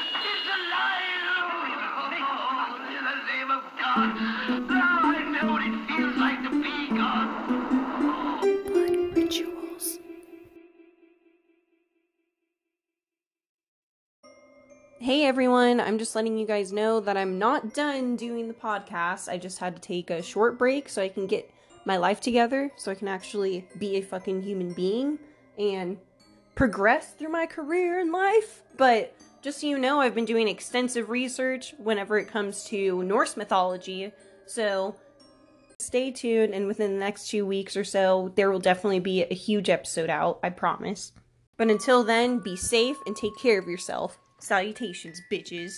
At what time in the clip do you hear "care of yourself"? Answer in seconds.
43.40-44.18